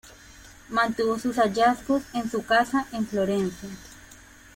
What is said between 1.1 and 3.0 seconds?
sus hallazgos en su casa